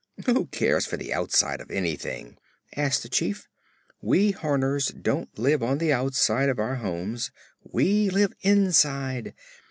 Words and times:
Who 0.25 0.47
cares 0.47 0.87
for 0.87 0.97
the 0.97 1.13
outside 1.13 1.61
of 1.61 1.69
anything?" 1.69 2.39
asked 2.75 3.03
the 3.03 3.07
Chief. 3.07 3.47
"We 4.01 4.31
Horners 4.31 4.87
don't 4.87 5.37
live 5.37 5.61
on 5.61 5.77
the 5.77 5.93
outside 5.93 6.49
of 6.49 6.57
our 6.57 6.77
homes; 6.77 7.29
we 7.71 8.09
live 8.09 8.33
inside. 8.41 9.35